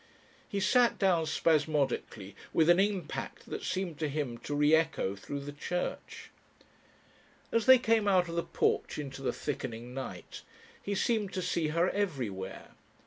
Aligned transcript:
He 0.49 0.59
sat 0.59 0.97
down 0.97 1.27
spasmodically, 1.27 2.35
with 2.53 2.71
an 2.71 2.79
impact 2.79 3.45
that 3.51 3.61
seemed 3.63 3.99
to 3.99 4.09
him 4.09 4.39
to 4.39 4.55
re 4.55 4.73
echo 4.73 5.15
through 5.15 5.41
the 5.41 5.51
church. 5.51 6.31
As 7.51 7.67
they 7.67 7.77
came 7.77 8.07
out 8.07 8.27
of 8.27 8.33
the 8.33 8.41
porch 8.41 8.97
into 8.97 9.21
the 9.21 9.31
thickening 9.31 9.93
night, 9.93 10.41
he 10.81 10.95
seemed 10.95 11.33
to 11.33 11.41
see 11.43 11.67
her 11.67 11.87
everywhere. 11.91 12.69